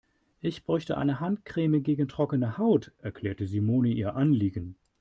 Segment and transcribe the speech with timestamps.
[0.39, 4.75] Ich bräuchte eine Handcreme gegen trockene Haut, erklärte Simone ihr Anliegen.